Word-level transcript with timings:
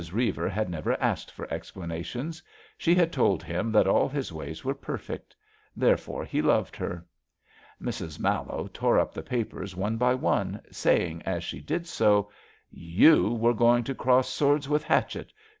Reiver 0.11 0.49
had 0.49 0.67
never 0.67 0.99
asked 0.99 1.29
for 1.29 1.47
explanations. 1.53 2.41
She 2.75 2.95
had 2.95 3.11
told 3.13 3.43
him 3.43 3.71
that 3.73 3.85
all 3.85 4.09
his 4.09 4.33
ways 4.33 4.65
were 4.65 4.73
perfect. 4.73 5.35
There 5.75 5.95
fore 5.95 6.25
he 6.25 6.41
loved 6.41 6.75
her. 6.77 7.05
Mrs. 7.79 8.19
Mallowe 8.19 8.67
tore 8.73 8.97
up 8.97 9.13
the 9.13 9.21
papers 9.21 9.75
one 9.75 9.97
by 9.97 10.15
one, 10.15 10.59
saying 10.71 11.21
as 11.21 11.43
she 11.43 11.61
did 11.61 11.85
so: 11.85 12.31
*' 12.55 12.71
You 12.97 13.33
were 13.33 13.53
going 13.53 13.83
to 13.83 13.93
cross 13.93 14.27
swords 14.27 14.67
with 14.67 14.83
Hatchett. 14.83 15.31